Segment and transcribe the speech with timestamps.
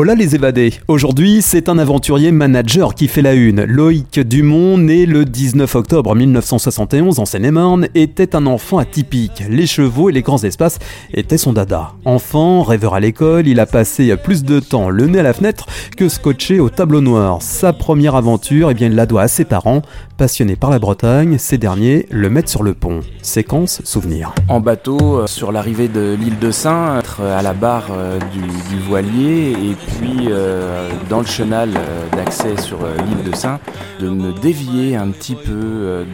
[0.00, 0.74] Hola les évadés.
[0.86, 3.64] Aujourd'hui, c'est un aventurier manager qui fait la une.
[3.64, 9.42] Loïc Dumont, né le 19 octobre 1971 en Seine-et-Marne, était un enfant atypique.
[9.50, 10.78] Les chevaux et les grands espaces
[11.12, 11.94] étaient son dada.
[12.04, 15.66] Enfant, rêveur à l'école, il a passé plus de temps le nez à la fenêtre
[15.96, 17.42] que scotché au tableau noir.
[17.42, 19.82] Sa première aventure, eh bien, il la doit à ses parents,
[20.16, 21.38] passionnés par la Bretagne.
[21.38, 23.00] Ces derniers le mettent sur le pont.
[23.22, 24.32] Séquence souvenir.
[24.46, 28.80] En bateau, euh, sur l'arrivée de l'île de Saint, à la barre euh, du, du
[28.80, 33.60] voilier et puis euh, dans le chenal euh, d'accès sur euh, l'île de Saint,
[34.00, 36.04] de me dévier un petit peu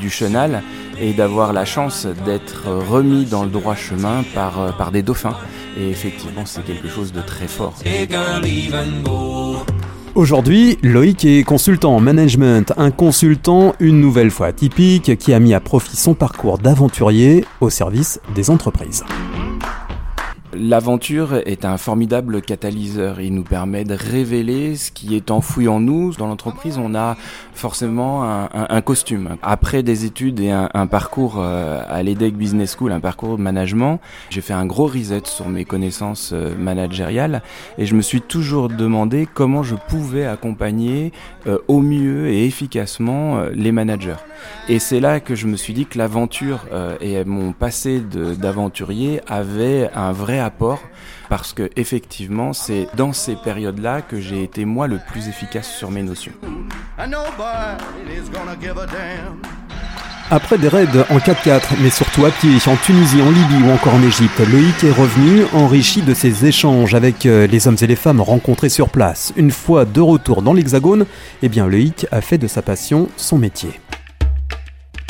[0.00, 0.62] du chenal
[1.00, 5.36] et d'avoir la chance d'être remis dans le droit chemin par, par des dauphins.
[5.78, 7.74] Et effectivement, c'est quelque chose de très fort.
[10.14, 15.54] Aujourd'hui, Loïc est consultant en management, un consultant une nouvelle fois atypique qui a mis
[15.54, 19.04] à profit son parcours d'aventurier au service des entreprises.
[20.54, 23.22] L'aventure est un formidable catalyseur.
[23.22, 26.12] Il nous permet de révéler ce qui est enfoui en nous.
[26.12, 27.16] Dans l'entreprise, on a
[27.54, 29.36] forcément un, costume.
[29.42, 34.00] Après des études et un, parcours euh, à l'EDEC Business School, un parcours de management,
[34.28, 37.42] j'ai fait un gros reset sur mes connaissances euh, managériales
[37.78, 41.12] et je me suis toujours demandé comment je pouvais accompagner
[41.46, 44.16] euh, au mieux et efficacement les managers.
[44.68, 46.66] Et c'est là que je me suis dit que l'aventure
[47.00, 50.80] et mon passé d'aventurier avaient un vrai apport
[51.28, 55.90] parce que effectivement c'est dans ces périodes-là que j'ai été moi le plus efficace sur
[55.90, 56.32] mes notions.
[60.30, 63.94] Après des raids en 4x4, mais surtout à pied, en Tunisie, en Libye ou encore
[63.94, 67.96] en Égypte, Loïc est revenu enrichi de ses échanges avec euh, les hommes et les
[67.96, 69.34] femmes rencontrés sur place.
[69.36, 71.04] Une fois de retour dans l'Hexagone,
[71.42, 73.78] eh bien Loïc a fait de sa passion son métier.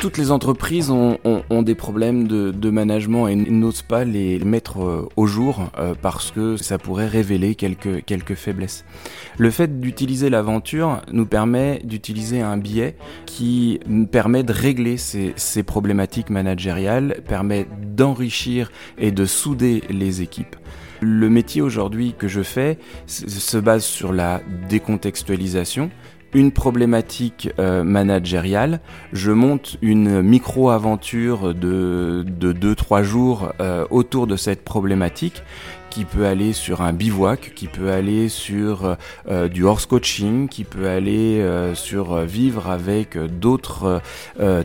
[0.02, 4.82] Toutes les entreprises ont, ont- ont des problèmes de, management et n'osent pas les mettre
[4.82, 8.84] euh, au jour euh, parce que ça pourrait révéler quelques, quelques faiblesses.
[9.38, 12.96] Le fait d'utiliser l'aventure nous permet d'utiliser un biais
[13.26, 13.78] qui
[14.10, 20.56] permet de régler ces, ces problématiques managériales, permet d'enrichir et de souder les équipes.
[21.00, 22.76] Le métier aujourd'hui que je fais
[23.06, 25.90] se base sur la décontextualisation,
[26.34, 28.80] une problématique euh, managériale,
[29.12, 35.42] je monte une micro-aventure de 2-3 jours euh, autour de cette problématique
[35.90, 38.96] qui peut aller sur un bivouac, qui peut aller sur
[39.28, 44.00] euh, du horse coaching, qui peut aller sur vivre avec d'autres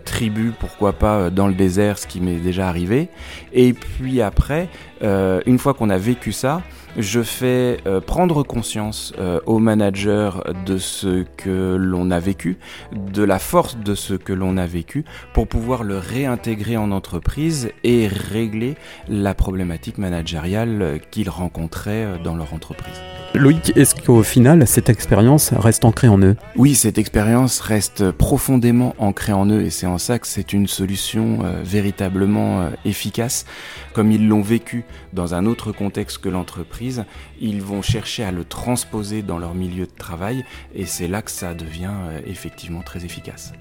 [0.05, 3.09] tribus, pourquoi pas dans le désert, ce qui m'est déjà arrivé.
[3.51, 4.69] Et puis après,
[5.03, 6.61] euh, une fois qu'on a vécu ça,
[6.97, 10.31] je fais euh, prendre conscience euh, aux managers
[10.65, 12.57] de ce que l'on a vécu,
[12.91, 17.71] de la force de ce que l'on a vécu, pour pouvoir le réintégrer en entreprise
[17.83, 18.75] et régler
[19.07, 22.99] la problématique managériale euh, qu'ils rencontraient dans leur entreprise.
[23.37, 28.95] Loïc, est-ce qu'au final, cette expérience reste ancrée en eux Oui, cette expérience reste profondément
[28.97, 33.45] ancrée en eux et c'est en ça que c'est une solution euh, véritablement euh, efficace.
[33.93, 37.05] Comme ils l'ont vécu dans un autre contexte que l'entreprise,
[37.39, 40.43] ils vont chercher à le transposer dans leur milieu de travail
[40.73, 43.53] et c'est là que ça devient euh, effectivement très efficace.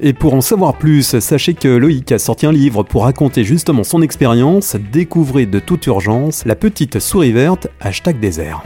[0.00, 3.84] Et pour en savoir plus, sachez que Loïc a sorti un livre pour raconter justement
[3.84, 4.76] son expérience.
[4.92, 8.62] Découvrez de toute urgence La petite souris verte, hashtag désert.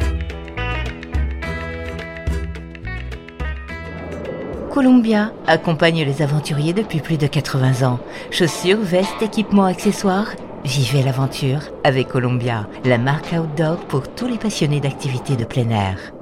[4.71, 8.01] Columbia accompagne les aventuriers depuis plus de 80 ans.
[8.31, 10.35] Chaussures, vestes, équipements, accessoires.
[10.65, 16.13] Vivez l'aventure avec Columbia, la marque outdoor pour tous les passionnés d'activités de plein air.